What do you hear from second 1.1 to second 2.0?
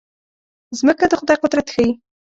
خدای قدرت ښيي.